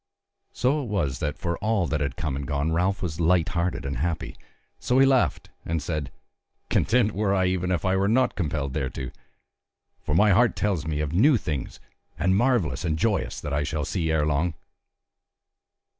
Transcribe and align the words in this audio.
So 0.51 0.81
it 0.81 0.87
was 0.87 1.19
that 1.19 1.37
for 1.37 1.57
all 1.59 1.85
that 1.85 2.01
had 2.01 2.15
come 2.15 2.35
and 2.35 2.47
gone 2.47 2.71
Ralph 2.71 3.03
was 3.03 3.19
light 3.19 3.49
hearted 3.49 3.85
and 3.85 3.97
happy; 3.97 4.35
so 4.79 4.97
he 4.97 5.05
laughed 5.05 5.51
and 5.63 5.79
said: 5.79 6.11
"Content 6.71 7.11
were 7.11 7.35
I, 7.35 7.45
even 7.45 7.69
if 7.69 7.85
I 7.85 7.95
were 7.95 8.07
not 8.07 8.33
compelled 8.33 8.73
thereto. 8.73 9.11
For 10.01 10.15
my 10.15 10.31
heart 10.31 10.55
tells 10.55 10.87
me 10.87 11.01
of 11.01 11.13
new 11.13 11.37
things, 11.37 11.79
and 12.17 12.35
marvellous 12.35 12.83
and 12.83 12.97
joyous 12.97 13.39
that 13.41 13.53
I 13.53 13.61
shall 13.61 13.85
see 13.85 14.09
ere 14.11 14.25
long." 14.25 14.55